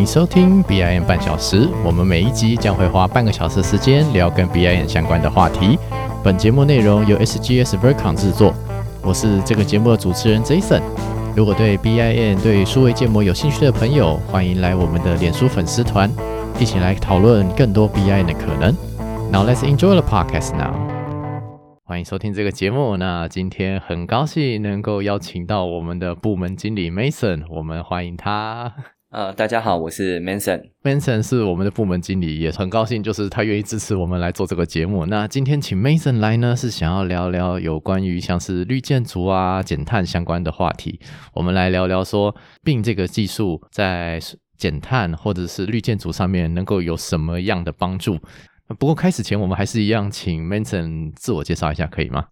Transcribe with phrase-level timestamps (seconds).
[0.00, 1.68] 迎收听 BIN 半小时。
[1.84, 5.78] 我们每一集将会花半个小时时间聊跟 BIN 相关的话题。
[6.24, 8.54] 本节目内容由 SGS Vercon 制作。
[9.02, 10.80] 我是这个节目的主持人 Jason。
[11.36, 16.10] 如果对 BIN 对数位建模有兴趣的朋友，欢迎来我们的脸书粉丝团，
[16.58, 18.74] 一起来讨论更多 BIN 的可能。
[19.30, 20.72] Now let's enjoy the podcast now。
[21.84, 22.96] 欢迎收听这个节目。
[22.96, 28.72] 那今天很高兴能够邀请到我们的部门经理 Mason，我们欢迎他。
[29.10, 30.70] 呃，大家好，我是 Manson。
[30.84, 35.04] Manson 是我们的部门经理，也很高兴，就是他愿意支持我们来做这个节目。
[35.04, 41.00] 那今天请 Mason 来呢，是想要聊聊有关于像是绿建筑啊、减碳相关的话题。
[41.34, 44.20] 我们来聊聊说，并这个技术在
[44.56, 48.16] 减碳或者是绿建筑上面能够有什么样的帮助。
[48.78, 52.26] 不过开始前，我们还是一样，请 Manson 自我介绍一下，可以吗？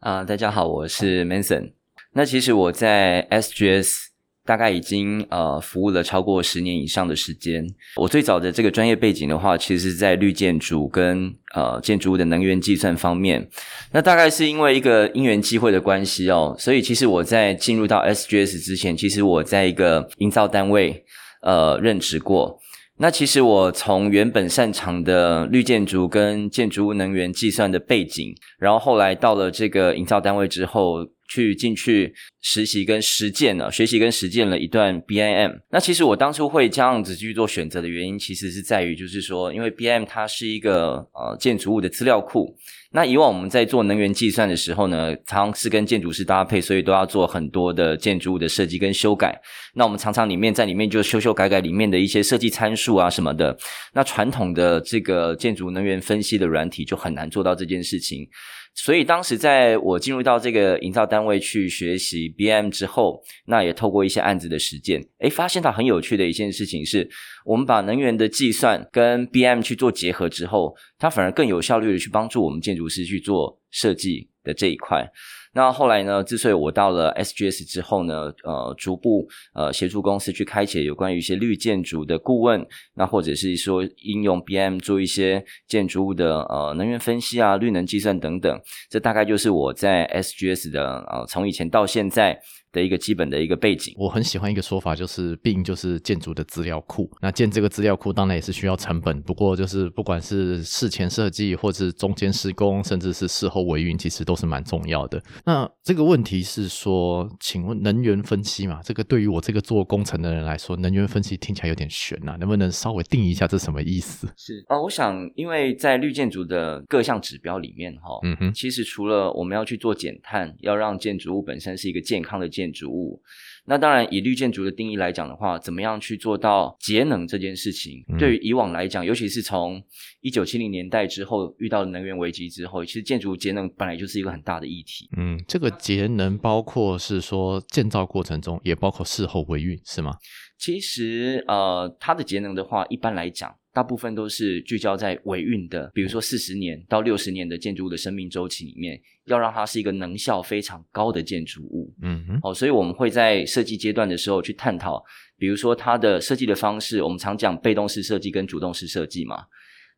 [0.00, 1.72] 啊，大家好，我是 Manson。
[2.12, 4.11] 那其实我在 SGS。
[4.44, 7.64] 大概已经呃服务了超过十年以上的时间。
[7.96, 13.48] 我最早的这个专业背景的话，其实是在绿建筑跟呃建筑物的能源计算方面。
[13.92, 21.04] 那大概是因为一个因缘机会的关系哦，所以其实我在进入到 SGS 之前，其实我在一个营造单位
[21.42, 22.58] 呃任职过。
[22.98, 31.06] 那其实我从原本擅长的绿建筑跟建筑物能源计算的背景，然后后来到了这个营造单位之后。
[31.32, 35.60] 去进去实习跟实践了，学习跟实践了一段 BIM。
[35.70, 42.54] 那其实我当初会这样子去做选择的原因，其实是在于，就是说，因为 BIM 它是一个呃建筑物的资料库。
[42.94, 49.40] 那以往我们在做能源计算的时候呢，常是跟建筑师搭配，所以都要做很多的建筑物的设计跟修改。
[49.72, 53.56] 那我们常常里面在里面就修修改改里面的一些设计参数啊什么的。
[53.94, 58.28] 那传统的这个建筑能源分析的软体就很难做到这件事情。
[58.74, 67.08] 所以当时在我进入到这个营造单位去学习 BM 之后，那也透过一些案子的实践，诶，发现到很有趣的一件事情是，
[67.44, 75.06] 我们把能源的计算跟 BM 去做结合之后，它反而更有效率的去帮助我们建筑师去做设计的这一块。
[75.54, 76.24] 那后来呢？
[76.24, 92.40] 之所以我到了 SGS 之后呢，呃，逐步呃协助公司去开启有关于一些绿建筑的顾问，那或者是说应用 BM 做一些建筑物的呃能源分析啊、绿能计算等等，这大概就是我在 SGS 的呃从以前到现在。
[92.72, 97.08] 的一个基本的一个背景，我很喜欢一个说法，就是病就是建筑的资料库。
[97.20, 105.22] 那建这个资料库当然也是需要成本，不过就是不管是事前设计，或是中间施工，甚至是事后维运，其实都是蛮重要的。
[105.44, 108.80] 那这个问题是说，请问能源分析嘛？
[108.82, 114.26] 这个对于我这个做工程的人来说，能源分析听起来有点悬呐，能不能稍微定一下这什么意思？
[114.34, 122.61] 是啊，我想因为在绿建筑的各项指标里面，哈，嗯哼，其实除了我们要去做减碳，要让建筑物本身是一个健康的建。
[122.62, 123.20] 建筑物，
[123.66, 128.04] 那当然以绿建筑的定义来讲的话，怎么样去做到节能这件事情？
[128.18, 129.82] 对于以往来讲，尤其是从
[130.20, 135.08] 一九七零年代之后遇到能源危机之后，其实建筑节能本来就是一个很大的议题。
[135.16, 140.14] 嗯，这个节能包括是说建造过程中，也包括事后维运，是吗？
[140.62, 143.52] 其实呃，它的节能的话，一般来讲。
[143.74, 151.92] 大部分都是聚焦在维运的，比如说四十年到六十年的建筑物的生命周期里面，要让它是一个能效非常高的建筑物。
[152.02, 155.02] 嗯哼，哦，所以我们会在设计阶段的时候去探讨，
[155.38, 159.42] 比如说它的设计的方式，我们常讲被动式设计跟主动式设计嘛，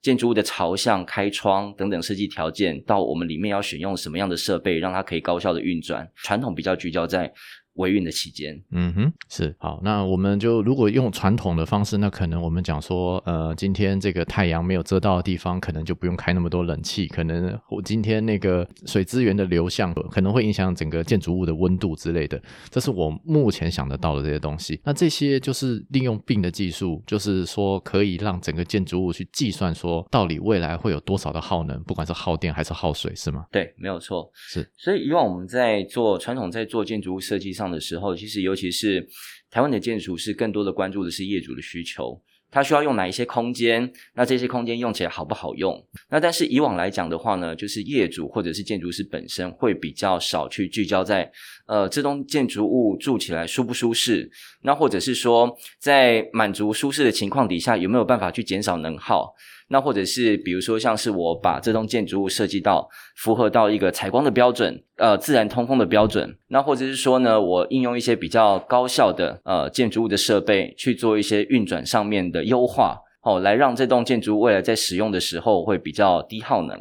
[0.00, 6.08] 建筑物的朝向、开窗等等设计条件，到我们里面要选用什么样的设备，让它可以高效的运转。
[6.14, 7.30] 传统比较聚焦在。
[7.74, 9.80] 维运的期间，嗯哼，是好。
[9.82, 17.08] 那我们就如果用传统的方式，那可能我们讲说，呃，今天这个太阳没有遮到的地方，可能就不用开那么多冷气。
[17.08, 22.40] 可能我今天那个水资源的流向可能会影响整个建筑物的温度之类的。
[22.70, 24.80] 这是我目前想得到的这些东西。
[24.84, 33.46] 那这些就是利用病的技术，就是说可以让整个建筑物去计算说，到底未来会有多少的耗能，不管是耗电还是耗水，是吗？
[33.50, 34.30] 对，没有错。
[34.32, 34.70] 是。
[34.76, 37.63] 所以以往我们在做传统在做建筑物设计上。
[37.70, 39.06] 的时候，其实尤其是
[39.50, 42.20] 台湾的建筑是更多的关注的是业主的需求，
[42.50, 43.92] 他需要用哪一些空间？
[44.14, 45.84] 那这些空间用起来好不好用？
[46.10, 51.30] 那但是以往来讲的话呢，就是业主或者是建筑师本身会比较少去聚焦在
[51.66, 54.30] 呃这栋建筑物住起来舒不舒适，
[54.62, 59.34] 那或者是说在满足舒适的情况底下，有没有办法去减少能耗？
[59.68, 66.36] 那或者是比如说，像是我把这栋建筑物设计到符合到一个采光的标准，呃，自然通风的标准。
[66.48, 73.00] 那或者是说呢，我应用一些比较高效的呃建筑物的设备去做一些运转上面的优化。
[73.24, 76.78] 哦，来让这栋建筑未来在使用的时候会比较低耗能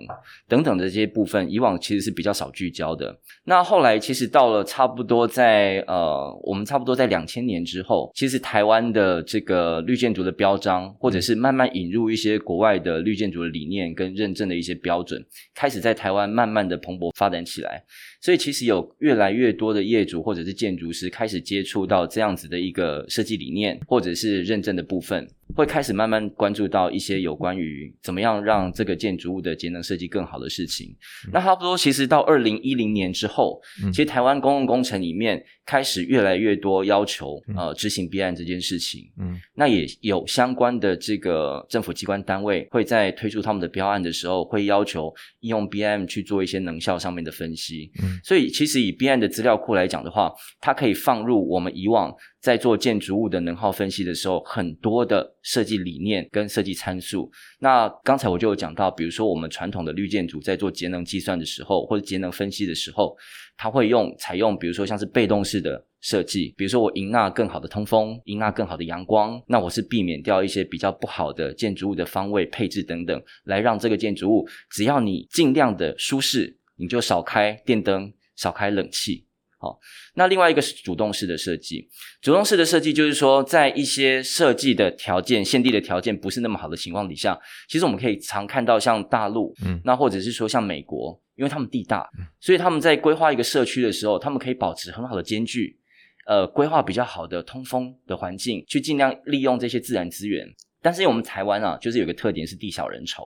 [0.47, 3.17] 等等的这些部分，以往其实是比较少聚焦的。
[3.45, 15.25] 那后来其实到了差不多在呃，我们差不多在两千年之后，其实台湾的这个绿建筑的标章，或者是慢慢引入一些国外的绿建筑的理念跟认证的一些标准，
[15.55, 17.81] 开始在台湾慢慢的蓬勃发展起来。
[18.19, 25.25] 所以其实有越来越多的业主或者是建筑师开始接触到这样子的一个设计理念，或者是认证的部分。
[25.55, 30.95] 会开始慢慢关注到一些有关于怎么样让这个建筑物的节能设计更好的事情。
[31.31, 33.61] 那差不多，其实到二零一零年之后，
[33.91, 39.01] 其实台湾公共工程里面开始越来越多要求呃执行 B 案这件事情。
[39.19, 47.91] 嗯，那也有相关的这个政府机关单位会在推出他们的标案的时候，会要求应用 B M 去做一些能效上面的分析。
[48.01, 52.11] 嗯，所以其实以 B M 的资料库来讲的话，它可以放入我们以往。
[52.43, 57.31] 在做建筑物的能耗分析的时候，很多的设计理念跟设计参数。
[57.59, 63.15] 那刚才我就有讲到，比如说我们传统的绿建筑在做节能计算的时候，或者节能分析的时候，
[63.55, 79.25] 它会用采用，比如说像是被动式的设计，比如说我迎纳更好的通风，迎纳更好的阳光，那我是避免掉一些比较不好的建筑物的方位配置等等，来让这个建筑物只要你尽量的舒适，你就少开电灯，少开冷气。
[79.63, 79.79] 好，
[80.15, 81.87] 那另外一个是主动式的设计。
[82.21, 87.39] 主动式的设计就是说，在一些设计的条件、限地的条件不是那么好的情况底下，
[87.69, 92.05] 其实我们可以常看到像大陆，嗯，那或者是说像美国，因为他们地大，
[92.41, 95.79] 所以他们在规划一个社区的时候，他们可以保持很好的间距，
[96.27, 100.45] 呃，规划比较好的通风的环境，去尽量利用这些自然资源。
[100.83, 103.23] 但是因为我们台湾啊，就是有个特点是地小人稠，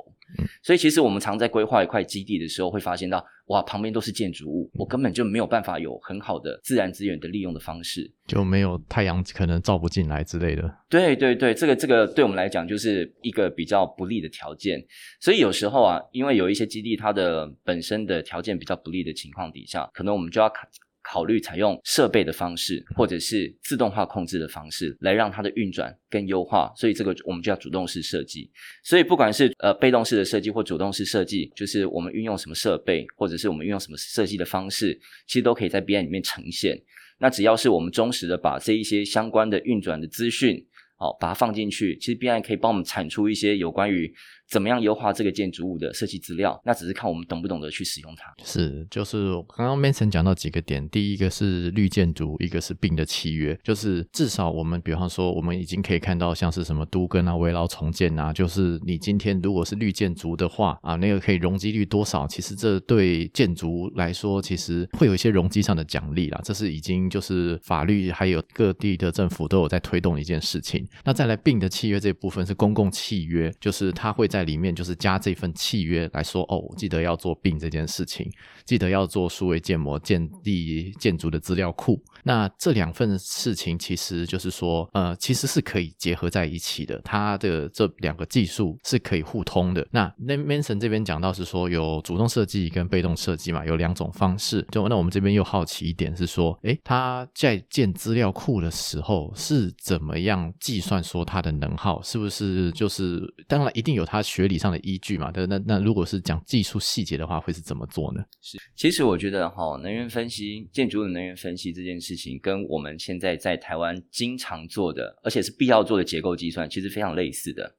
[0.61, 10.71] 所以其实我们常在规划一块基地的时候，会发现到哇，旁边都是建筑物，我根本就没有办法有很好的自然资源的利用的方式，就没有太阳可能照不进来之类的。
[10.87, 14.79] 对对对，这个这个对我们来讲就是一个比较不利的条件。
[15.19, 20.69] 所以有时候啊，因为有一些基地它的本身的条件比较不利的情况底下，可能我们就要看。
[21.09, 26.71] 考虑采用设备的方式，或者是自动化控制的方式，来让它的运转更优化。
[26.75, 28.51] 所以这个我们就要主动式设计。
[28.83, 36.81] 所以不管是呃被动式的设计或主动式设计，就是我们运用什么设备，或者是我们运用什么设计的方式，其实都可以在 B I 里面呈现。
[37.19, 40.67] 那只要是我们忠实的把这一些相关的运转的资讯。
[40.99, 44.11] 好，把它放进去，其实 B I 可以帮我们产出一些有关于
[44.49, 46.59] 怎么样优化这个建筑物的设计资料。
[46.65, 48.33] 那只是看我们懂不懂得去使用它。
[48.43, 53.57] 是，就是刚刚 Mason 讲到几个点，第一个是绿建筑，一个是病的契约。
[53.63, 62.27] 就是至少我们，比方说，我们已经可以看到像是什么都根啊、围绕重建啊，就是你今天如果是绿建筑的话啊，那个可以容积率多少？
[62.27, 66.39] 其实这对建筑来说，其实会有一些容积上的奖励啦。
[66.43, 70.87] 这是已经就是法律还有各地的政府都有在推动的一件事情。
[71.03, 78.31] 那再来并的契约这部分是公共契约，就是它会在在里面就是加这份契约来说哦，记得要做病这件事情，
[78.65, 81.99] 记得要做数位建模建立建筑的资料库。
[82.23, 89.87] 那这两份事情其实就是说，呃，其实是可以结合在一起的，它的这两个技术是可以互通的。
[89.89, 94.63] 那那 Manson 这边讲到是说有主动设计跟被动设计嘛，有两种方式。
[94.71, 105.31] 就那我们这边又好奇一点是说，诶，他在建资料库的时候是怎么样计算说它的能耗是不是就是当然一定有它学理上的依据嘛？
[105.33, 108.21] 那那那如果是讲技术细节的话，会是怎么做呢？
[108.41, 112.17] 是，其实我觉得哈，能源分析建筑的能源分析这件事。
[112.17, 117.71] 情跟我们现在在台湾经常做的，而且是必要做的结构计算，其实非常类似的。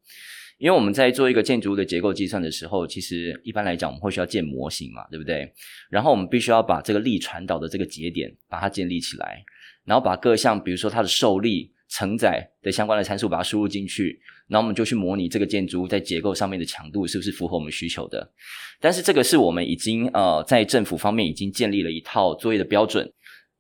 [0.58, 5.52] 因为我们在做一个建筑物的结构计算的时候，其实一般来讲，我们会需要建模型嘛，对不对？
[5.90, 9.42] 然后我们必须要把这个力传导的这个节点把它建立起来，
[9.84, 11.72] 然后把各项，比如说它的受力。
[11.88, 14.18] 承载的相关的参数，把它输入进去，
[14.48, 18.30] 然后我们就去模拟这个建筑物在结构上面的强度是不是符合我们需求的。
[18.80, 23.12] 但是这个是我们已经呃在政府方面已经建立了一套作业的标准。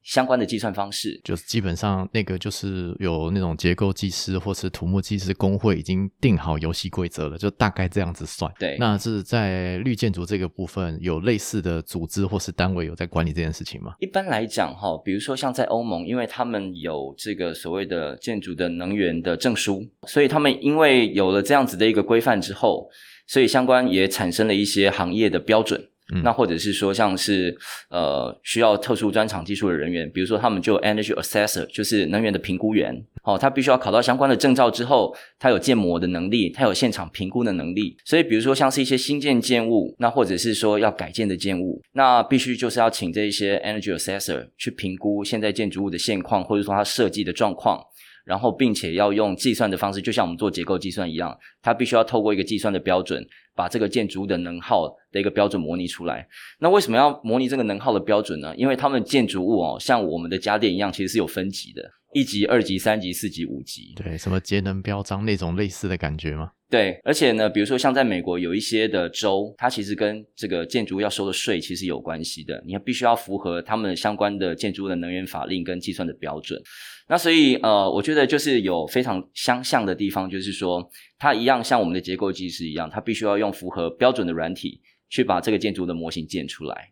[0.08, 8.50] 相关的计算方式，就是基本上那个就是有那种结构技师或是土木技师工会已经定好游戏规则了，就大概这样子算。
[8.58, 13.92] 对，那是在绿建筑这个部分有类似的组织或是单位有在管理这件事情吗？
[13.98, 22.88] 一般来讲，哈，比如说像在欧盟，因为他们有这个所谓的建筑的能源的证书，所以他们因为有了这样子的一个规范之后，
[23.26, 25.90] 所以相关也产生了一些行业的标准。
[26.22, 27.56] 那或者是说，像是
[27.90, 37.96] 呃需要特殊专长技术的人员，比如说他们就 energy assessor，就是能源的评估员，哦，他必须要考到相关的证照之后，他有建模的能力，他有现场评估的能力。
[38.04, 47.80] 所以，比如说像是一些新建建物，那或者是说要改建的建物，那必须就是要请这一些 energy assessor 去评估现在建筑物的现况，或者说它设计的状况。
[48.24, 53.26] 然后并且要用计算的方式，就像我们做结构计算一样，它必须要透过一个计算的标准，
[53.58, 56.24] 把这个建筑物的能耗的一个标准模拟出来。
[56.60, 58.54] 那为什么要模拟这个能耗的标准呢？
[58.56, 63.94] 因为他们建筑物哦，像我们的家电一样，其实是有分级的，一级、二级、三级、四级、五级。
[63.96, 66.52] 对，什么节能标章那种类似的感觉吗？
[66.70, 76.62] 对，而且呢，比如说像在美国有一些的州，它其实跟这个建筑要收的税其实有关系的，你必须要符合他们相关的建筑物的能源法令跟计算的标准。
[77.08, 80.88] 那所以呃，我觉得就是有非常相像的地方，就是说
[81.18, 86.90] 它一样像我们的结构技师一样，它必须要用符合标准的软体去把这个建筑的模型建出来。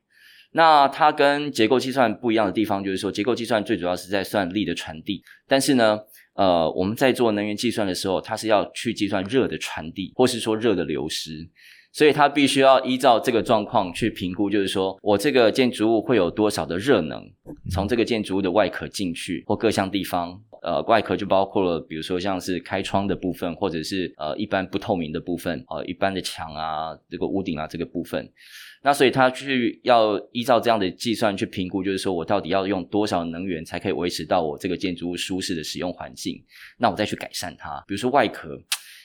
[0.52, 6.00] 那它跟结构计算不一样的地方，就是说结构计算最主要是在算力的传递，但是呢。
[6.38, 11.30] 呃，我们在做能源计算的时候，它是要去计算热的传递，或是说热的流失，
[11.96, 17.24] 所以它必须要依照这个状况去评估，就是说我这个建筑物会有多少的热能
[17.70, 20.38] 从这个建筑物的外壳进去或各项地方。
[20.62, 28.28] 呃，外壳就包括了，比如说像是开窗的部分，或者是呃一般不透明的部分，呃一般的墙啊，这个屋顶啊这个部分。
[28.82, 36.42] 那所以他去要依照这样的计算去评估，就是说我到底要用多少能源才可以维持到我这个建筑物舒适的使用环境？
[36.78, 38.60] 那我再去改善它，比如说外壳。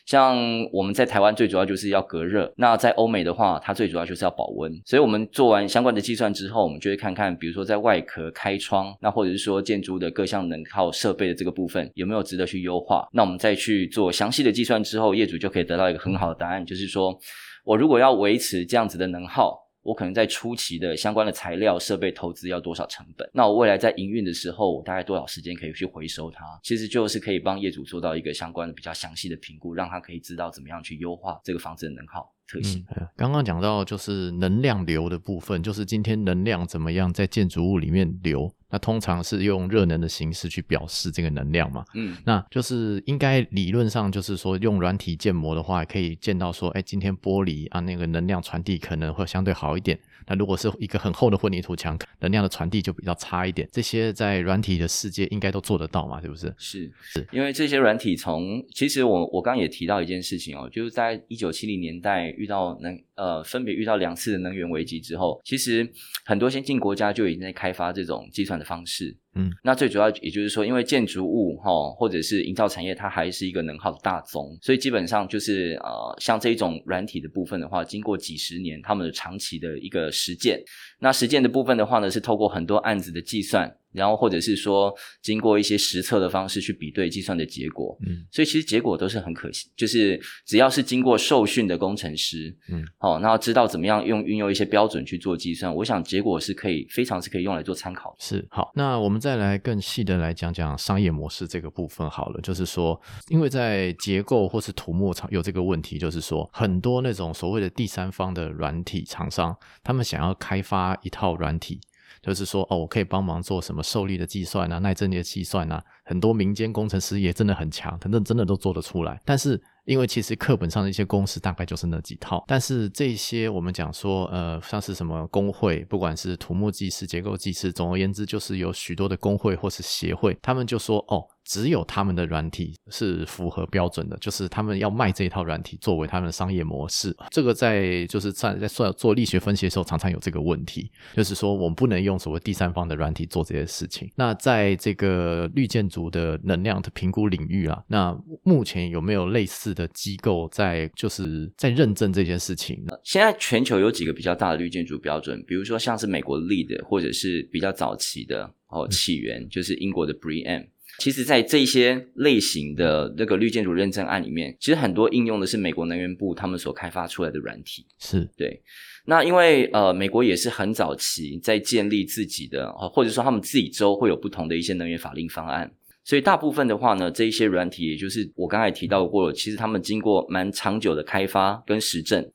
[0.06, 0.38] 像
[0.72, 4.72] 我们在台湾最主要就是要隔热，那在欧美的话，它最主要就是要保温。
[4.86, 13.08] 所以我们做完相关的计算之后，我们就会看看，比如说在外壳开窗，那或者是说建筑的各项能耗设备的这个部分有没有值得去优化。
[13.14, 17.18] 那我们再去做详细的计算之后，业主就可以得到一个很好的答案，就是说
[17.64, 19.58] 我如果要维持这样子的能耗。
[19.84, 23.30] 我可能在初期的相关的材料设备投资要多少成本？
[23.34, 26.46] 那我未来在营运的时候，我大概多少时间可以去回收它？
[26.62, 32.86] 其实就是可以帮业主做到一个相关的比较详细的评估，让他可以知道怎么样去优化这个房子的能耗特性。
[33.16, 38.54] 刚刚讲到就是能量流的部分，就是今天能量怎么样在建筑物里面流。
[38.72, 41.84] 那通常是用热能的形式去表示这个能量嘛？
[41.94, 50.00] 嗯，那就是应该理论上就是说用软体建模的话，可以见到说，哎，今天玻璃啊那个能量传递可能会相对好一点。
[50.28, 53.68] 那如果是一个很厚的混凝土墙，能量的传递就比较差一点。
[53.72, 56.22] 这些在软体的世界应该都做得到嘛？
[56.22, 56.54] 是不是？
[56.58, 65.86] 是是，因为这些软体从其实我我刚刚也提到一件事情哦，就是在一九七零年代遇到能呃分别遇到两次的能源危机之后，其实
[66.26, 68.62] 很多先进国家就已经在开发这种计算。
[68.62, 80.62] 的方式，嗯，那最主要也就是说，因为建筑物哈，或者是营造产业，它还是一个能耗的大宗，所以基本上就是呃，像这一种软体的部分的话，经过几十年他们的长期的一个实践，
[81.00, 83.74] 那实践的部分的话呢，是透过很多案子的计算。
[83.92, 89.70] 然后或者是说，经过一些实测的方式去比对计算的结果，嗯，所以其实结果都是很可惜。
[89.76, 98.16] 就是只要是经过受训的工程师，嗯，好，那知道怎么样用运用一些标准去做计算，我想结果是可以非常是可以用来做参考。
[98.20, 102.42] 是好，那我们再来更细的来讲讲商业模式这个部分好了。
[102.42, 111.80] 就是说，因为在结构或是土木厂有这个问题，就是说很多那种所谓的第三方的软体厂商，他们想要开发一套软体。
[112.22, 119.62] 就是说，哦，我可以帮忙做什么受力的计算啊，耐震力的计算啊，很多民间工程师也真的很强，反正真的都做得出来，但是。
[119.86, 137.16] 因为其实课本上的一些公式大概就是那几套，但是这些我们讲说，呃，像是什么工会，不管是土木技师、结构技师，总而言之，就是有许多的工会或是协会，他们就说，哦，只有他们的软体是符合标准的，就是他们要卖这一套软体作为他们的商业模式。
[137.32, 144.12] 这个在就是在在算做力学分析的时候，常常有这个问题，就是说我们不能用所谓第三方的软体做这些事情。
[144.16, 149.72] 那在这个绿建筑的能量的评估领域啊，那目前有没有类似？
[149.72, 152.94] 的机构在就是在认证这件事情呢。
[153.06, 160.68] 现在全球有几个比较大的绿建筑标准，比如说像是美国 LEED，或者是比较早期的哦起源，就是英国的 BREEAM。
[161.02, 167.88] 其实，在这些类型的那个绿建筑认证案里面，其实很多应用的是美国能源部他们所开发出来的软体。
[167.98, 168.62] 是对。
[169.08, 175.72] 那因为呃，美国也是很早期在建立自己的，或者说他们自己州会有不同的一些能源法令方案。
[176.04, 182.32] 所以大部分的话呢，这一些软体，也就是我刚才提到过了，其实他们经过蛮长久的开发跟实证，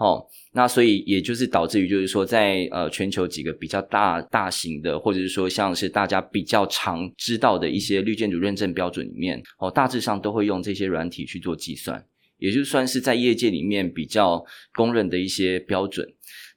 [0.00, 12.02] 哦，那所以也就是导致于就是说，在呃全球几个比较大大型的，或者是说像是大家比较常知道的一些绿建筑认证标准里面，哦，大致上都会用这些软体去做计算，
[12.38, 14.42] 也就算是在业界里面比较
[14.74, 16.08] 公认的一些标准。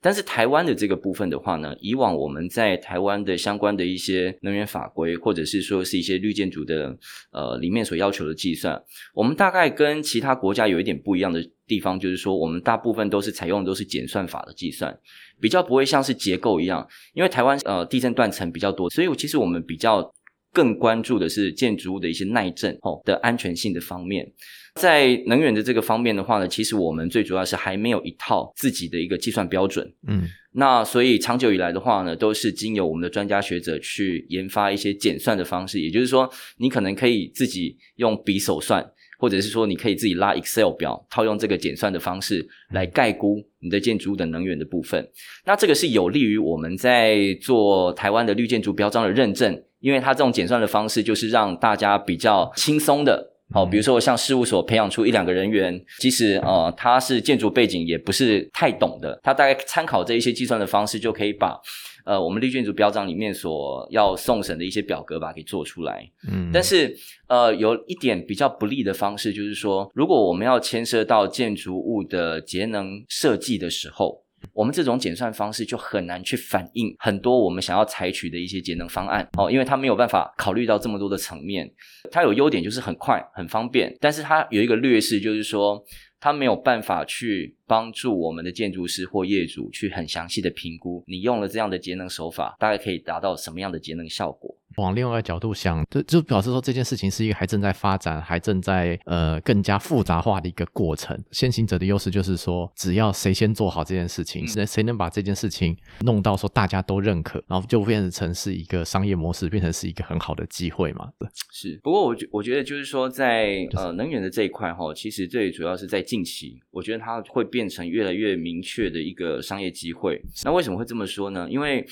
[0.02, 6.98] 但是台湾的这个部分的话呢，以往我们在台湾的相关的一些能源法规，或者是说是一些绿建筑的
[7.32, 8.82] 呃里面所要求的计算，
[9.14, 14.98] 我们大概跟其他国家有一点不一样的地方，就是说我们大部分都是采用的都是简算法的计算，
[15.40, 20.14] 比较不会像是结构一样，因为台湾呃地震断层比较多，所以其实我们比较
[20.52, 24.32] 更关注的是建筑物的一些耐震哦的安全性的方面。
[24.76, 29.88] 在能源的这个方面的话呢，其实我们最主要是还没有一套自己的一个计算标准。
[30.08, 35.80] 嗯，那所以长久以来的话呢，都是经由我们的专家学者去研发一些减算的方式。
[35.80, 36.28] 也就是说，
[36.58, 38.84] 你可能可以自己用笔手算，
[39.24, 45.10] 或者是说你可以自己拉 Excel 表，套用这个减算的方式来概估你的建筑物的能源的部分。
[45.46, 53.30] 那这个是有利于我们在做台湾的绿建筑标章的认证，因为它这种减算的方式就是让大家比较轻松的。
[53.54, 61.58] 好，比如说像事务所培养出一两个人员，即使呃他是建筑背景也不是太懂的，他大概参考这一些计算的方式，就可以把
[62.06, 66.10] 呃我们绿建筑标章里面所要送审的一些表格把它给做出来。
[66.30, 66.96] 嗯，但是
[67.28, 74.24] 呃有一点比较不利的方式，就是说如果我们要牵涉到建筑物的节能设计的时候。
[74.52, 81.72] 我们这种减算方式就很难去反映很多我们想要采取的一些节能方案哦，因为它没有办法考虑到这么多的层面。
[82.12, 85.82] 它有优点就是很快很方便，但是它有一个劣势就是说。
[86.24, 94.58] 他没有办法去帮助我们的建筑师或业主去很详细的评估，你用了这样的节能手法，大概可以达到什么样的节能效果？
[94.78, 101.20] 往另外一个角度想，就就表示说这件事情是一个还正在发展、还正在呃更加复杂化的一个过程。
[101.32, 111.10] 先行者的优势就是说，只要谁先做好这件事情，谁谁能把这件事情弄到说大家都认可，然后就变成是一个商业模式，变成是一个很好的机会嘛？
[111.52, 111.80] 是。
[111.84, 116.04] 不过我觉我觉得就是说，在呃能源的这一块哈，其实最主要是在。
[116.04, 120.22] 近期，我觉得它会变成越来越明确的一个商业机会。
[120.44, 121.48] 那为什么会这么说呢？
[121.50, 121.84] 因为，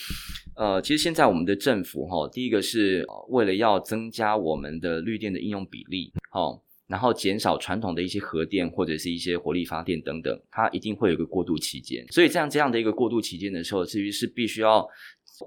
[0.55, 12.05] 呃，其实现在我们的政府哈，第一个是为了要增加我们的绿电的应用比例，好，然后减少传统的一些核电或者是一些火力发电等等，它一定会有一个过渡期间。
[12.11, 14.87] 所以，这样这样的一个过渡期间的时候，至于是必须要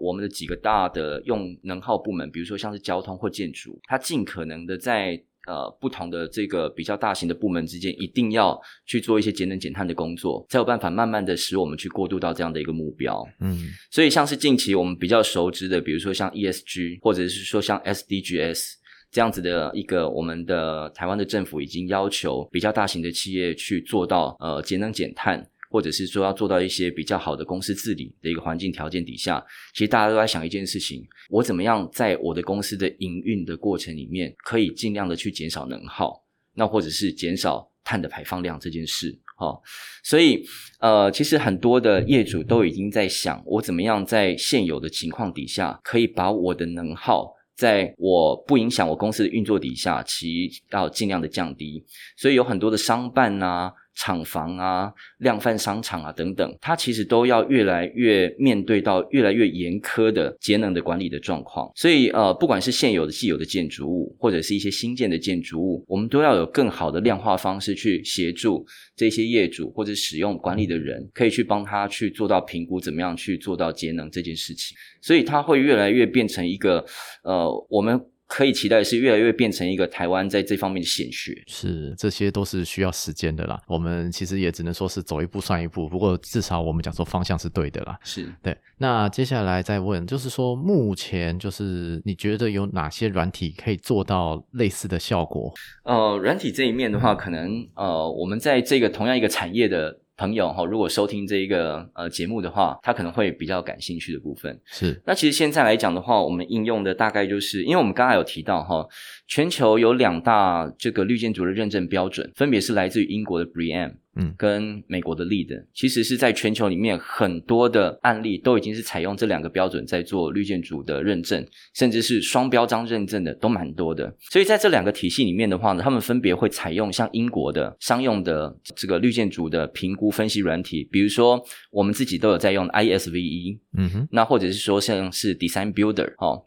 [0.01, 5.25] 我们的几个大的用能耗部门，比如说像是交通或建筑，它尽可能的在。
[5.47, 13.23] 呃，不同的这个比较大型的部门之间，一定要去做一些节能减碳的工作，才有办法慢慢的使我们去过渡到这样的一个目标。
[13.41, 18.75] 嗯，所以像是近期我们比较熟知的，比如说像 ESG，或者是说像 SDGs
[19.11, 25.47] 这样子的一个，我们的台湾的政府已经要求比较大型的企业去做到呃节能减碳。
[25.75, 36.23] 或者是说要做到一些比较好的公司治理的一个环境条件底下，其实大家都在想一件事情：我怎么样在我的公司的营运的过程里面，可以尽量的去减少能耗，
[36.55, 39.19] 那或者是减少碳的排放量这件事。
[39.37, 39.61] 哈，
[40.05, 40.47] 所以
[40.79, 51.85] 呃，其实很多的业主都已经在想，我怎么样在现有的情况底下，可以把我的能耗在我不影响我公司的运作底下，其要尽量的降低。
[52.17, 53.73] 所以有很多的商办呐。
[53.95, 61.71] 厂房啊、量贩商场啊等等，它其实都要越来越面对到越来越严苛的节能的管理的状况。
[61.75, 74.77] 所以呃，不管是现有的既有的建筑物，或者是一些新建的建筑物，我们都要有更好的量化方式去协助这些业主或者使用管理的人，可以去帮他去做到评估，怎么样去做到节能这件事情。
[75.01, 76.85] 所以它会越来越变成一个
[77.23, 78.01] 呃，我们。
[78.27, 81.33] 可以期待的是，越来越变成一个台湾在这方面的显学。
[81.47, 83.61] 是，这些都是需要时间的啦。
[83.67, 85.89] 我们其实也只能说是走一步算一步。
[85.89, 87.99] 不过至少我们讲说方向是对的啦。
[88.03, 88.57] 是对。
[88.79, 95.53] 那接下来再问，就是说目前就是你觉得有哪些软体可以做到类似的效果？
[95.85, 100.01] 呃，软体这一面的话，可能呃，我们在这个同样一个产业的。
[100.17, 105.03] 朋友哈，如果收听这一个呃节目的话，他可能会比较感兴趣的部分是。
[105.05, 108.87] 那其实现在来讲的话，我们应用的大概就是，因为我们刚才有提到哈，
[109.27, 113.95] 全球有两大这个绿建筑的认证标准，分别是来自于英国的 BREEAM。
[114.17, 124.15] 嗯，跟美国的 lead，其实是在全球里面很多的案例都已经是采用这两个标准在做绿建筑的认证，甚至是双标章认证的都蛮多的。
[124.31, 136.43] 所以在这两个体系里面的话呢，他们分别会采用像英国的商用的这个绿建筑的评估分析软体，比如说我们自己都有在用 ISVE，嗯哼，那或者是说像是 Design Builder，哦。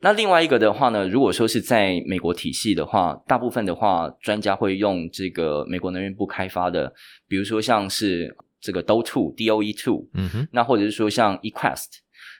[0.00, 6.92] 那另外一个的话呢，如果说是在美国体系的话，大部分的话，专家会用这个美国能源部开发的，
[7.26, 11.86] 比如说像是这个 DO Two D O E Two，嗯哼，那或者是说像 Equest，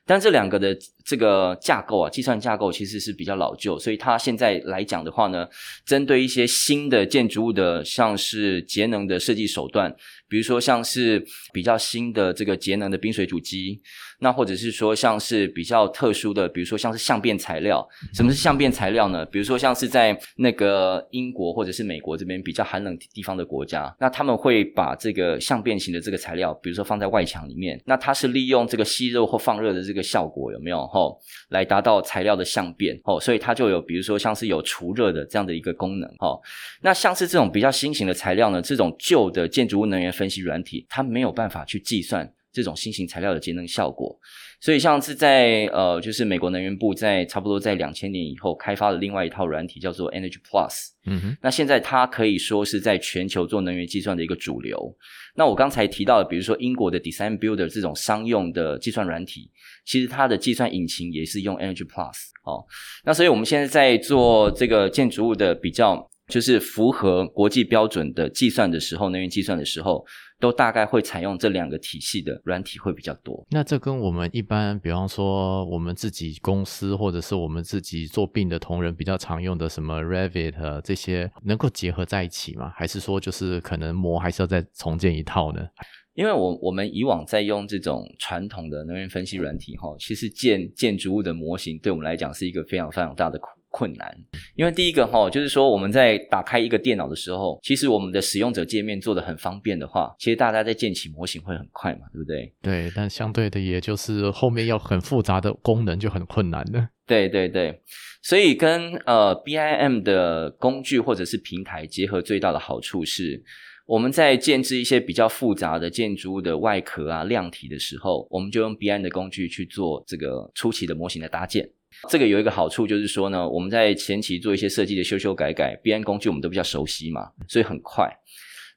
[0.07, 0.77] 但这两个的
[1.09, 5.49] 这个架构啊，计算架构其实是比较老旧，所以它现在来讲的话呢，
[5.87, 9.97] 针对一些新的建筑物的，像是节能的设计手段。
[10.29, 13.81] 比如说像是比较新的这个节能的冰水主机，
[14.21, 17.88] 那或者是说像是比较特殊的，比如说像是相变材料。
[18.12, 19.25] 什么是相变材料呢？
[19.25, 30.87] 比如说像是在那个英国或者是美国这边比较寒冷地方的国家，那他们会把这个相变型的这个材料，比如说放在外墙里面，那它是利用这个吸热或放热的这个效果，有没有？
[30.98, 31.16] 哦，
[31.50, 36.40] 来达到材料的相变哦，所以它就有比如说像是有除热的这样的一个功能哦。
[36.82, 44.18] 那像是这种比较新型的材料呢，这种旧的建筑物能源分析软体，它没有办法去计算这种新型材料的节能效果。
[44.61, 50.88] 所以，像是在呃，就是美国能源部在差不多在两千年以后开发了另外一套软体，叫做 Energy Plus。
[51.06, 54.96] 嗯哼，那现在它可以说是在全球做能源计算的一个主流。
[55.37, 59.50] 那我刚才提到的，比如说英国的 Design Builder 这种商用的计算软体，
[59.87, 62.16] 其实它的计算引擎也是用 Energy Plus。
[62.44, 62.64] 哦，
[63.04, 70.04] 那所以我们现在在做这个建筑物的比较，就是符合国际标准的计算的时候，能源计算的时候。
[70.40, 73.44] 都大概会采用这两个体系的软体会比较多。
[73.50, 82.72] 那这跟我们一般，比方说我们自己公司或者是我们自己做病的同仁比较常用的什么 Revit 这些，能够结合在一起吗？
[82.76, 85.66] 还是说就是可能模还是要再重建一套呢？
[86.14, 93.48] 因为我我们以往在用这种传统的能源分析软体哈，其实建建筑物的模型对我们来讲是一个非常非常大的苦。
[93.70, 94.16] 困难，
[94.57, 102.52] 因为第一个哈，就是说我们在打开一个电脑的时候，其实我们的使用者界面做的很方便的话，其实大家在建起模型会很快嘛，对不对？
[102.62, 106.88] 对，但相对的，也就是后面要很复杂的功能就很困难了。
[107.07, 107.81] 对对对，
[108.22, 113.42] 所以跟呃 BIM 的工具或者是平台结合，最大的好处是，
[113.87, 121.66] 我们在建制一些比较复杂的建筑物的外壳啊、量体的时候，我们就用 BIM 的工具去做这个初期的模型的搭建。
[122.08, 128.08] 这个有一个好处，就是说呢，我们在前期做一些设计的修修改改，BN 工具我们都比较熟悉嘛，所以很快。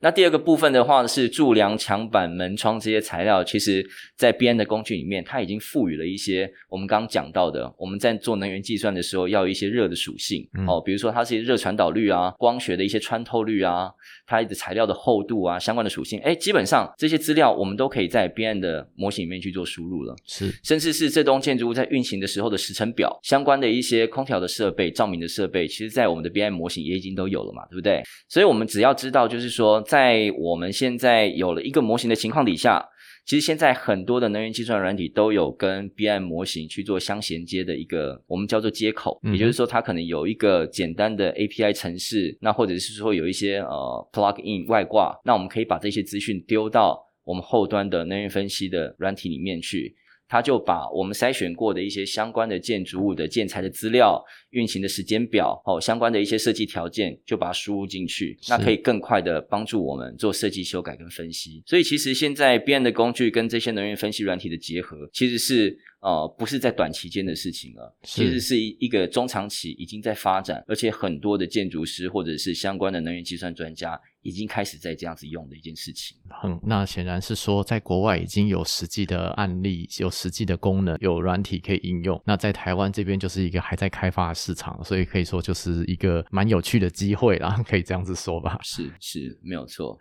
[0.02, 13.92] 那第二个部分的话是柱梁、墙板、门窗这些材料，其实在 BN 的工具里面，它已经赋予了一些我们刚刚讲到的，我们在做能源计算的时候要有一些热的属性哦，比如说它是热传导率啊、光学的一些穿透率啊、
[14.26, 20.16] 它的材料的厚度啊相关的属性，哎，基本上这些资料我们都可以在 BN 的模型里面去做输入了。
[20.26, 28.02] 是，甚至是这栋建筑物在运行的时候的时程表相关的一些空调的设备、照明的设备，其实在我们的 BN 模型也已经都有了嘛，对不对？
[28.28, 32.82] 所以我们只要知道，就是说在我们现在有了一个模型的情况底下，
[33.26, 49.94] 其实现在很多的能源计算软体都有跟 BIM 模型去做相衔接的一个我们叫做接口，也就是说它可能有一个简单的 API 程式，那或者是说有一些呃 plug in 外挂，那我们可以把这些资讯丢到我们后端的能源分析的软体里面去。
[50.32, 61.62] 他就把我们筛选过的一些相关的建筑物的建材的资料、运行的时间表，哦，相关的一些设计条件，就把它输入进去，那可以更快的帮助我们做设计修改跟分析。
[61.66, 65.78] 所以其实现在 BIM 的工具跟这些能源分析软体的结合，其实是。
[66.02, 76.18] 呃，不是在短期间的事情了，其实是一一个中长期已经在发展，而且很多的建筑师或者是相关的能源计算专家已经开始在这样子用的一件事情。
[76.44, 82.22] 嗯，那显然是说，在国外已经有实际的案例，有实际的功能，有软体可以应用。
[82.26, 88.60] 那在台湾这边就是一个还在开发的市场，所以可以说就是一个蛮有趣的机会啦， 可以这样子说吧。
[88.62, 89.98] 是是，没有错。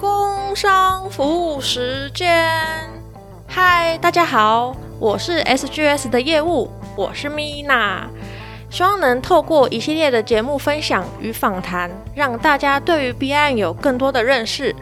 [0.00, 2.50] 工商服务时间。
[3.46, 8.10] 嗨，大家好，我是 SGS 的业务，我是米娜，
[8.74, 14.74] 希望能透过一系列的节目分享与访谈，让大家对于 B 案有更多的认识。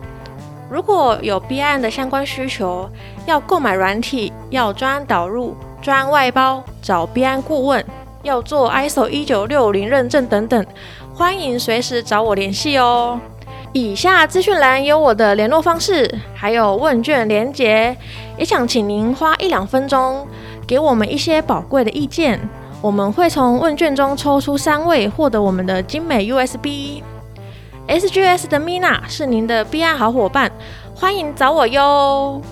[0.71, 2.89] 如果有 B 案的相关需求，
[3.27, 7.85] 要购买软体，要专案导入、专案外包，找 B 案顾问，
[8.23, 10.65] 要做 ISO 一九六零认证等等，
[11.15, 13.21] 欢迎随时找我联系哦。
[13.75, 17.95] 以下资讯栏有我的联络方式，还有问卷连结，
[18.39, 20.27] 也想请您花一两分钟
[20.67, 22.41] 给我们一些宝贵的意见。
[22.83, 27.01] 我们会从问卷中抽出三位，获得我们的精美 USB。
[27.87, 30.51] SGS 的 Mina 是您的 B I 好伙伴，
[30.93, 32.43] 欢迎找我哟。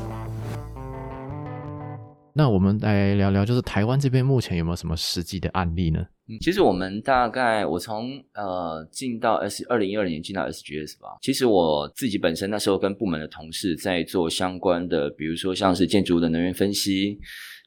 [2.33, 6.01] 那我们来聊聊，就是台湾这边目前有没有什么实际的案例呢？
[6.39, 11.19] 其实我们大概我从呃进到 S 二零一二年进到 SGS 吧。
[11.23, 17.19] 其实我自己本身那时候跟部门的同事在做相关的，比如说像是建筑的能源分析，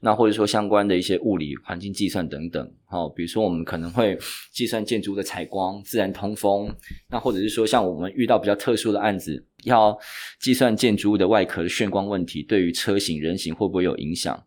[0.02, 2.72] 那或者说相关的一些物理环境计算等等。
[2.86, 4.18] 好，比如说我们可能会
[4.52, 6.74] 计算建筑的采光、自然通风，
[7.10, 9.98] 那或者是说像我们遇到比较特殊的案子，要
[10.40, 14.42] 计算建筑物的外壳的眩光问题，对于车型、人行会不会有影响？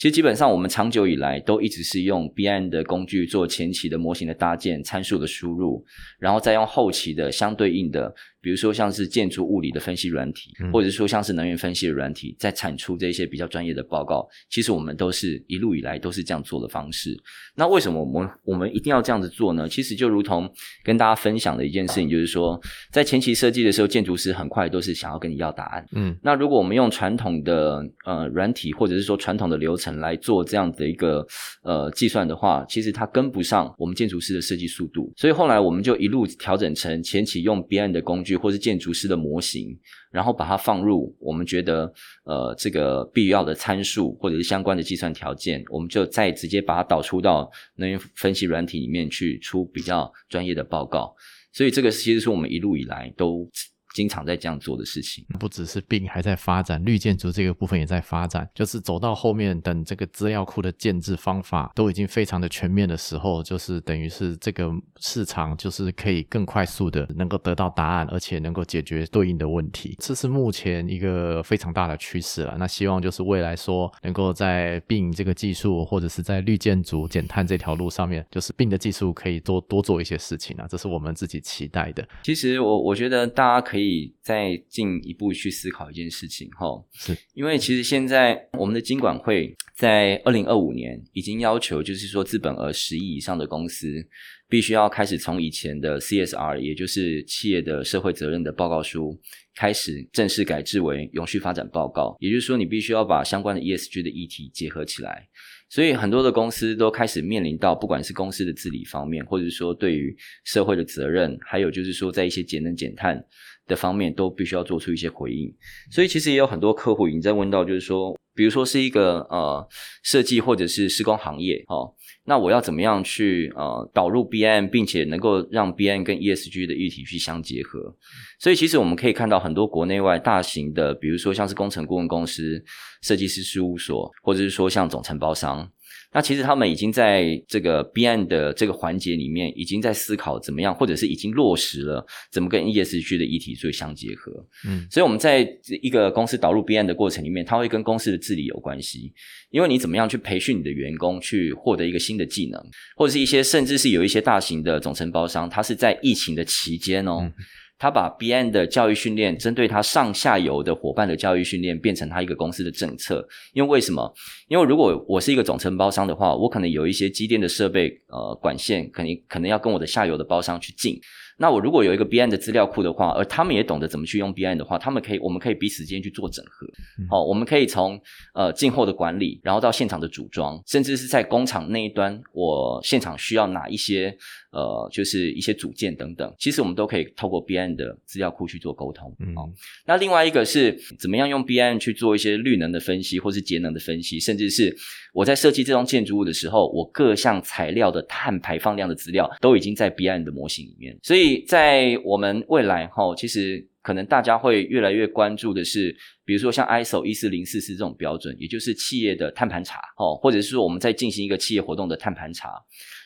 [0.00, 5.84] 其实基本上，我们长久以来都一直是用 BIM 的工具做前期的模型的搭建、参数的输入，
[6.18, 8.10] 然后再用后期的相对应的。
[8.40, 17.18] 比如说像是建筑物理的分析软体，或者说像是能源分析的软体，在产出这些比较专业的报告，其实我们都是一路以来都是这样做的方式。
[17.56, 19.68] 那为什么我们我们一定要这样子做呢？
[19.68, 20.48] 其实就如同
[20.84, 22.60] 跟大家分享的一件事情，就是说
[22.92, 25.84] 在前期设计的时候，建筑师很快都是想要跟你要答案。
[25.92, 31.26] 嗯，那如果我们用传统的呃软体或者是说传统的流程程来做这样的一个
[31.62, 35.10] 呃计算的话，其实它跟不上我们建筑师的设计速度。
[35.16, 39.78] 所以后来我们就一路调整成前期用 B N 的工具，或是建筑师的模型，
[40.10, 41.92] 然后把它放入我们觉得
[42.24, 51.14] 呃这个必要的参数或者是相关的计算条件，我们就再直接把它导出到能源分析软体里面去出比较专业的报告。
[51.52, 53.50] 所以这个其实是我们一路以来都。
[53.94, 58.48] 经常在这样做的事情，不只是病还在发展，绿建筑这个部分也在发展。
[58.54, 69.96] 就是走到后面，等这个资料库的建制方法都已经非常的全面的时候，就是等于是这个市场就是可以更快速的能够得到答案，而且能够解决对应的问题。
[69.98, 72.54] 这是目前一个非常大的趋势了。
[72.58, 80.66] 那希望就是未来说能够在病这个技术，或者是在绿建筑减碳这条路上面，就是病的技术可以多多做一些事情啊。
[80.68, 82.06] 这是我们自己期待的。
[82.22, 83.79] 其实我我觉得大家可以。
[83.80, 94.06] 可以再进一步去思考一件事情，哈，是因为其实现在我们的金管会在二零二五年已经要求，就是说资本额十亿以上的公司
[94.50, 99.18] 必须要开始从以前的 CSR，也就是企业的社会责任的报告书，
[99.54, 102.14] 开始正式改制为永续发展报告。
[102.20, 105.26] 也就是说，你必须要把相关的 ESG 的议题结合起来。
[105.70, 110.14] 所以很多的公司都开始面临到，不管是公司的治理方面，或者说对于
[110.44, 113.24] 社会的责任，还有就是说在一些节能减碳。
[113.70, 115.54] 的方面都必须要做出一些回应，
[115.92, 119.66] 所以其实也有很多客户已经在问到，就是说，比如说是一个呃
[120.02, 127.94] 设计或者是施工行业哦，那我要怎么样去呃导入 B M，并且能够让 B M 跟 E S G 的议题去相结合？
[128.40, 132.62] 所以其实我们可以看到很多国内外大型的，比如说像是工程顾问公司、
[133.02, 135.70] 设计师事务所，或者是说像总承包商。
[136.12, 144.32] 那其实他们已经在这个 B N 的这个环节里面，已经在思考怎么样，或者是已经落实了怎么跟 E S G 的议题做相结合。
[144.66, 145.46] 嗯，所以我们在
[145.82, 149.12] 一个公司导入 B N 的过程里面，它会跟公司的治理有关系，
[149.50, 152.60] 因为你怎么样去培训你的员工，去获得一个新的技能，
[152.96, 157.32] 或者是一些甚至是有一些大型的总承包商，它是在疫情的期间哦。
[157.80, 163.26] 他把 B N 的教育训练，针对他上下游的伙伴的教育训练，变成他一个公司的政策。
[163.54, 164.12] 因为为什么？
[164.48, 171.00] 因为如果我是一个总承包商的话，我可能有一些机电的设备，呃，管线，肯定可能要跟我的下游的包商去进。
[171.38, 176.66] 那我如果有一个 B N 的资料库的话，而他们也懂得怎么去用 B N 的话，他们可以，我们可以彼此之间去做整合。
[177.08, 177.98] 好，我们可以从
[178.34, 184.14] 呃进货的管理，然后到现场的组装，甚至是在工厂那一端，我现场需要哪一些
[184.50, 189.14] 呃，就是一些组件等等，其实我们都可以透过 B N 的资料库去做沟通。
[189.34, 189.48] 好，
[189.86, 194.76] 那另外一个是怎么样用 B N 去做一些绿能的分析，或是节能的分析，甚至是
[195.12, 201.30] 我在设计这栋建筑物的时候，我各项材料的碳排放量的资料都已经在 B N 的模型里面，所以。
[201.46, 212.52] 在我们未来哈，其实可能大家会越来越关注的是，比如说像 ISO 一四零四四这种标准，也就是企业的碳盘查哦，或者是说我们在进行一个企业活动的碳盘查。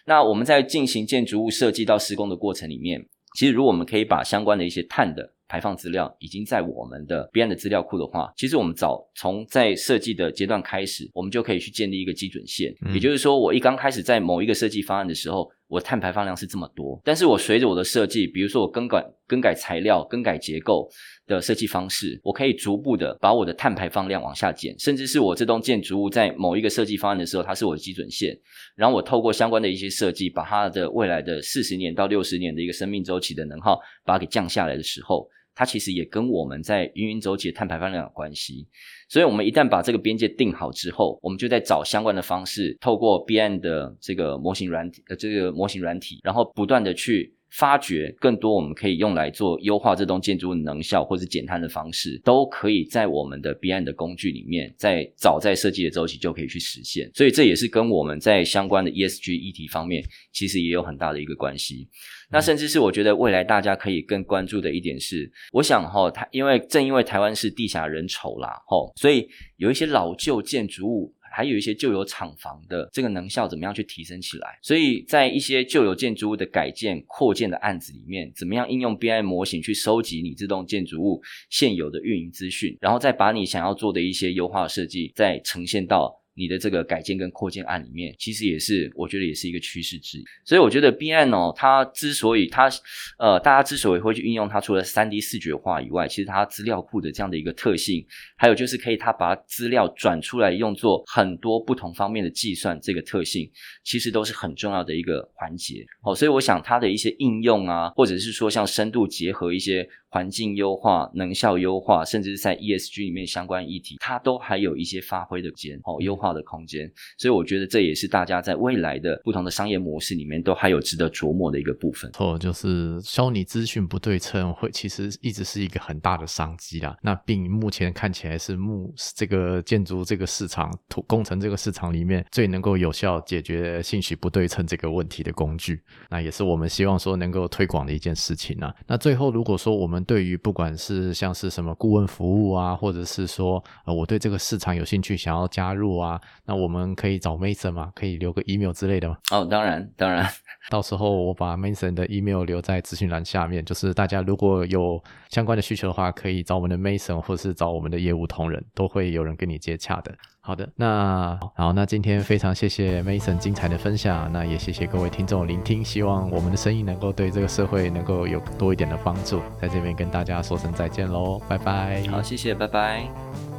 [0.06, 3.06] 那我们在进行建筑物设计到施工的过程里面，
[3.36, 15.50] 其实如果我们可以把相关的一些碳的排放资料已经在我们的 B N 的资料库的话，其实我们早从在设计的阶段开始，我们就可以去建立一个基准线，也就是说，我一刚开始在某一个设计方案的时候。
[15.66, 20.88] 我碳排放量是这么多，但是我随着我的设计，比如说我更改更改材料、更改结构
[21.26, 28.38] 的设计方式，我可以逐步的把我的碳排放量往下减，甚至是我这栋建筑物在某一个设计方案的时候，它是我的基准线，
[28.76, 35.28] 然后我透过相关的一些设计，把它的未来的四十年到六十年的一个生命周期的能耗，把它给降下来的时候。
[35.54, 38.66] 它其实也跟我们在云云周期碳排放量有关系，
[39.08, 47.34] 所以我们一旦把这个边界定好之后，我们就在找相关的方式，透过 B N 的这个模型软体，呃，这个模型软体，然后不断的去。
[47.50, 57.10] 发掘更多我们可以用来做优化这栋建筑物能效或者减碳的方式，都可以在我们的 B N 的工具里面，在早在设计的周期就可以去实现。
[57.14, 61.88] 所以这也是跟我们在相关的 E S G 议题方面，其实也有很大的一个关系。
[62.30, 71.14] 那甚至是我觉得未来大家可以更关注的一点是，我想哈，它因为正因为台湾是地狭人稠啦，吼，所以有一些老旧建筑物。
[71.34, 74.58] 还有一些旧有厂房的这个能效怎么样去提升起来？
[74.62, 81.20] 所以在一些旧有建筑物的改建、扩建的案子里面，怎么样应用 BI 模型去收集你这栋建筑物
[81.50, 86.23] 现有的运营资讯，然后再把你想要做的一些优化设计再呈现到。
[86.34, 90.24] 你的这个改建跟扩建案里面，其实也是我觉得也是一个趋势之一。
[90.44, 92.70] 所以我觉得 B N 哦，它之所以它
[93.18, 98.04] 呃，大家之所以会去运用它，除了三 D 视觉化以外，其实它资料库的这样的一个特性，
[98.36, 103.50] 还有就是可以它把资料转出来用作很多不同方面的计算，这个特性
[103.82, 105.84] 其实都是很重要的一个环节。
[106.02, 109.88] 哦，所以我想它的一些应用啊，或者是说像深度结合一些。
[110.14, 116.88] 环境优化、能效优化，甚至是在 ESG 里面相关议题，它都还有一些发挥的间哦，优化的空间。
[117.18, 122.08] 所以我觉得这也是大家在未来的不同的商业模式里面都还有值得琢磨的一个部分。
[122.12, 126.96] 错，就是消弭资讯不对称，会其实一直是一个很大的商机啦。
[127.02, 135.82] 那并目前看起来是目这个建筑这个市场、土工程这个市场里面最能够有效解决信息不对称这个问题的工具。
[136.08, 138.72] 那也是我们希望说能够推广的一件事情啊。
[138.86, 147.90] 那最后如果说我们对于不管是像是什么顾问服务啊，或者是说呃我对这个市场有兴趣想要加入啊，那我们可以找 Mason 吗？
[147.94, 149.16] 可以留个 email 之类的吗？
[149.32, 150.26] 哦，当然，当然，
[150.70, 160.14] 到时候我把 Mason 的 email 留在资讯栏下面，就是大家如果有相关的需求的话，可以找我们的 Mason 或是找我们的业务同仁，都会有人跟你接洽的。
[160.46, 172.06] 好的，那好，那今天非常谢谢 Mason 精彩的分享，那也谢谢各位听众聆听，希望我们的声音能够对这个社会能够有多一点的帮助，在这边跟大家说声再见喽，拜拜。
[172.10, 173.53] 好，谢谢，拜拜。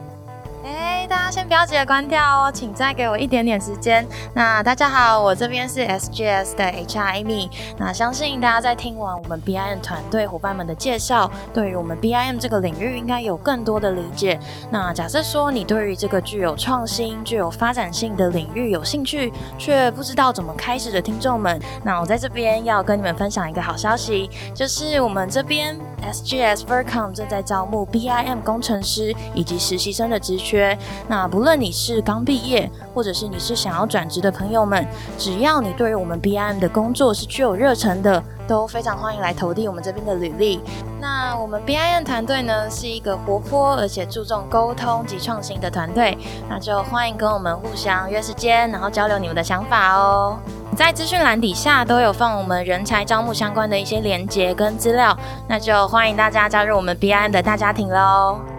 [1.08, 4.06] 大家先不要急着关掉哦，请再给我一点点时间。
[4.34, 7.50] 那大家好，我这边是 SGS 的 HR Amy。
[7.78, 14.40] 那相信大家在听完我们 BIM 团队伙伴们的介绍，对于我们 BIM 这个领域应该有更多的理解。
[14.72, 30.76] 那假设说你对于这个具有创新、具有发展性的领域有兴趣，却不知道怎么开始的听众们，那我在这边要跟你们分享一个好消息，就是我们这边 SGS Vercom 正在招募 BIM 工程师以及实习生的职缺。
[31.08, 34.86] 那不论你是刚毕业，或者是你是想要转职的朋友们，
[35.18, 40.62] 只要你对于我们 BIM 的工作是具有热忱的，都非常欢迎来投递我们这边的履历。
[41.00, 46.18] 那我们 BIM 团队呢，是一个活泼而且注重沟通及创新的团队，
[46.50, 50.38] 那就欢迎跟我们互相约时间，然后交流你们的想法哦。
[50.76, 55.16] 在资讯栏底下都有放我们人才招募相关的一些连接跟资料，
[55.48, 58.55] 那就欢迎大家加入我们 BIM 的大家庭喽。